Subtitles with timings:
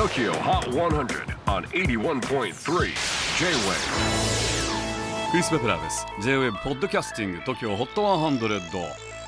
[0.00, 2.54] TOKYO HOT 100 on 81.3 J-WAVE
[5.30, 6.06] クリス・ベプラーです。
[6.22, 8.40] J-WAVE ポッドキャスティング TOKYO HOT 100、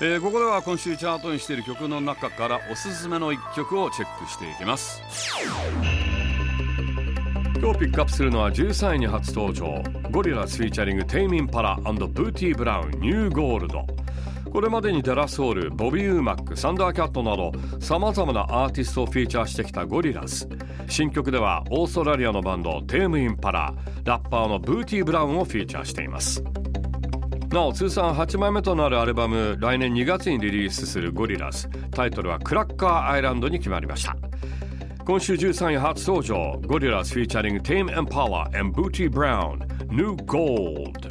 [0.00, 5.02] えー、ここでは今週チャートにしている曲の中からおすすめの一曲をチェックしていきます。
[7.60, 9.82] 今日ピックアップするのは13位に初登場。
[10.10, 13.86] ゴリラスフィーチャリングテイミンパラブーティー・ブラウンニューゴールド
[14.54, 17.50] これまでにデラソウル、ボビー・ウーマック、サンダーキャットなど
[17.80, 20.48] 様々なアーティストをフィーチャーしてきたゴリラス
[20.88, 26.44] 新曲ではオーストラリアのバンドテーム・インパララッパーのブーティー・ブラウンをフィーチャーしています。
[27.50, 34.16] なお通算8枚目となるアルバム来年2月にリリースするゴリラスタイトルは Cracker Island に決まりました。
[35.04, 41.10] 今週13位初登場ゴリラスフィーチャリングテーム・エンパワー and ブーティー・ブラウン New Gold